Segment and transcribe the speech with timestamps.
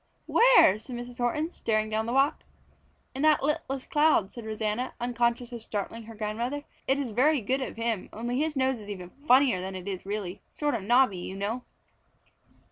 [0.25, 1.19] "Where?" said Mrs.
[1.19, 2.43] Horton, staring down the walk.
[3.13, 6.63] "In that littlest cloud," said Rosanna, unconscious of startling her grandmother.
[6.87, 10.03] "It is very good of him, only his nose is even funnier than it is
[10.03, 10.41] really.
[10.51, 11.65] Sort of knobby, you know."